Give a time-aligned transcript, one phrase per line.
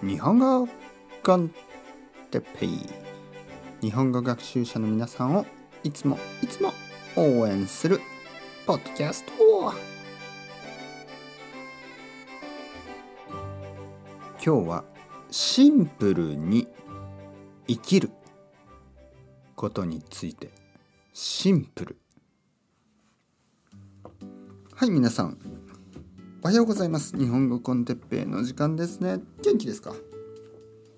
[0.00, 0.68] 日本語
[1.24, 1.50] コン
[2.30, 2.78] テペイ
[3.80, 5.44] 日本語学習者の皆さんを
[5.82, 6.72] いつもいつも
[7.16, 8.00] 応援する
[8.64, 9.32] ポッドキャスト。
[14.44, 14.84] 今日は
[15.32, 16.68] シンプルに
[17.66, 18.10] 生きる
[19.56, 20.50] ことについて
[21.12, 21.98] シンプル。
[24.76, 25.57] はい皆さん。
[26.48, 27.14] おはようございます。
[27.14, 29.18] 日本語コンテッペイの時間ですね。
[29.44, 29.92] 元気ですか？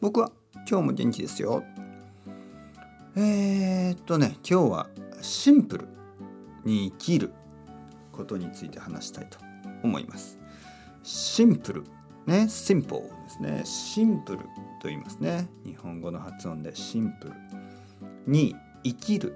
[0.00, 0.30] 僕は
[0.70, 1.64] 今日も元気ですよ。
[3.16, 4.86] えー、っとね今日は
[5.20, 5.88] シンプル
[6.64, 7.32] に生きる
[8.12, 9.38] ことについて話したいと
[9.82, 10.38] 思います。
[11.02, 11.84] シンプル
[12.24, 13.62] ねシンプルですね。
[13.64, 14.46] シンプルと
[14.84, 15.48] 言いますね。
[15.66, 17.32] 日本語の発音でシンプル
[18.28, 18.54] に
[18.84, 19.34] 生きる。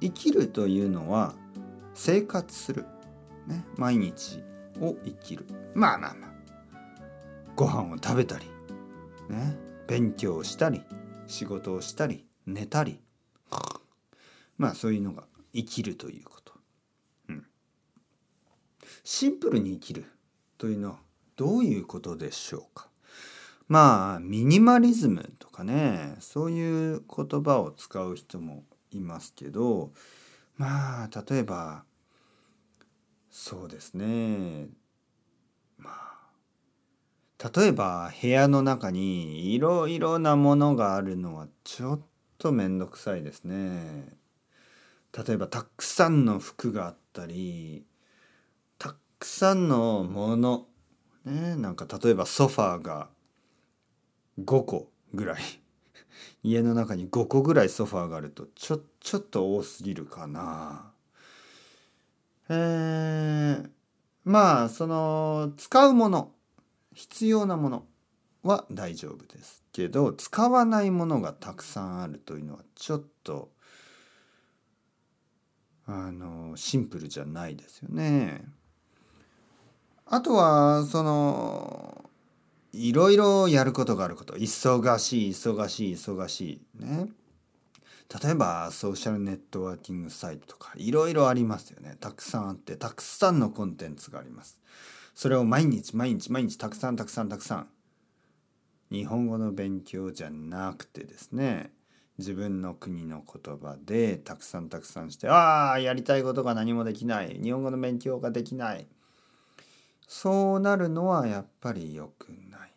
[0.00, 1.34] 生きるというのは
[1.92, 2.86] 生活する、
[3.46, 4.42] ね、毎日
[4.80, 5.46] を生きる。
[5.74, 6.32] まあまあまあ。
[7.54, 8.46] ご飯を食べたり
[9.28, 10.82] ね勉強をしたり
[11.26, 13.00] 仕事をしたり寝たり。
[14.58, 16.54] まあそういうのが生きるということ、
[17.28, 17.46] うん、
[19.02, 20.04] シンプルに生きる
[20.56, 20.98] というのは
[21.36, 22.88] どういうことでしょうか？
[23.68, 29.90] まあミニマリズムとかねそういう言葉を使う人もいますけど
[30.56, 31.84] まあ例えば
[33.32, 34.68] そうですね
[35.78, 36.12] まあ
[37.54, 42.00] 例えば部屋の中にいろいろなものがあるのはちょっ
[42.38, 44.16] と面倒くさいですね。
[45.26, 47.84] 例えばたくさんの服があったり
[48.78, 50.66] たくさんのもの
[51.24, 53.08] ねなんか例えばソファーが
[54.42, 55.42] 5個ぐらい
[56.42, 60.92] 家の中に5個ぐらいソファーがあるとちょちょっと多すぎるかな。
[62.54, 63.70] え、
[64.24, 66.32] まあその使うもの
[66.94, 67.86] 必要なもの
[68.42, 69.64] は大丈夫です。
[69.72, 73.50] けど使わないものがたくさんあるというのはちょっと
[75.86, 78.44] あのシンプルじゃないですよね。
[80.06, 82.04] あとはその
[82.72, 84.34] いろいろやることがあること。
[84.34, 86.84] 忙しい忙しい忙しい。
[86.84, 87.08] ね。
[88.22, 91.96] 例えばソーシャルネットワーキングサイトとかいろいろありますよね。
[92.00, 94.60] たくさんあってたくさんのコンテンツがあります。
[95.14, 97.68] それを毎日毎日毎日たくさんたくさんたくさん。
[98.90, 101.72] 日本語の勉強じゃなくてですね
[102.18, 107.38] 自分の国の言葉でたくさんたくさんしてああやりたいことが何もできない。
[107.42, 108.86] 日本語の勉強ができない。
[110.06, 112.72] そうなるのはやっぱり良くない。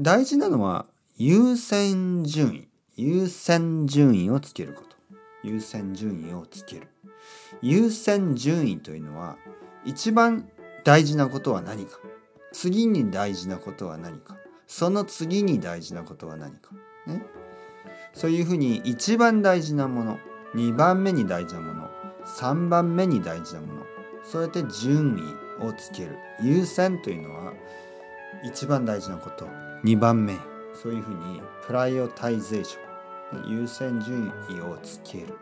[0.00, 0.86] 大事なのは
[1.16, 2.67] 優先順位。
[2.98, 4.96] 優先順位をつけること。
[5.44, 6.88] 優先順位をつける。
[7.62, 9.36] 優先順位というのは
[9.84, 10.48] 一番
[10.82, 12.00] 大事なことは何か。
[12.52, 14.36] 次に大事なことは何か。
[14.66, 16.72] その次に大事なことは何か。
[17.06, 17.22] ね。
[18.14, 20.18] そういうふうに一番大事なもの
[20.56, 21.90] 2番目に大事なもの
[22.26, 23.82] 3番目に大事なもの
[24.24, 25.16] そうやって順
[25.60, 26.18] 位をつける。
[26.42, 27.52] 優先というのは
[28.44, 29.46] 一番大事なこと。
[29.84, 30.36] 2番目。
[30.74, 32.87] そういうふうに prioritization。
[33.46, 35.38] 優先順位をつける。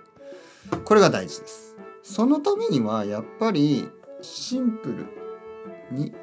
[0.84, 1.76] これが大事です。
[2.02, 3.88] そのためにはやっぱり
[4.22, 5.06] シンプル
[5.90, 6.14] に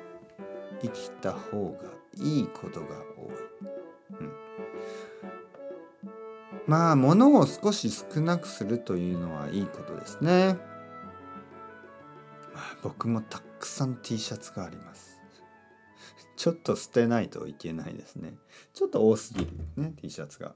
[0.81, 2.87] 生きた方がいいことが
[3.17, 3.35] 多い、
[4.21, 4.31] うん、
[6.67, 10.57] まあ物を少し少なくするというのはいいことですね、
[12.53, 15.19] まあ、僕もたくさん T シャツがあります。
[16.35, 18.33] ちょっと捨てないといけないですね。
[18.73, 20.55] ちょっと多すぎるね T シャツが。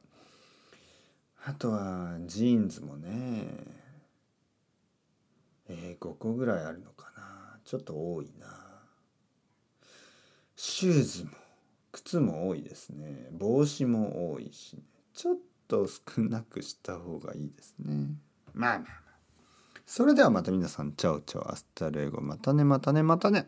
[1.48, 3.48] あとはジーンズもね。
[5.70, 7.58] えー、5個ぐらいあるのかな。
[7.64, 8.48] ちょっと多いな。
[10.58, 11.32] シューズも
[11.94, 13.30] 靴も多いですね。
[13.32, 14.82] 帽子も多いし、ね、
[15.14, 15.38] ちょっ
[15.70, 18.10] と少なくした方がいいですね。
[18.54, 18.90] まあまあまあ。
[19.86, 22.20] それではまた皆さん Ciao ciao。Hasta luego。
[22.20, 23.48] またねまたねまたね。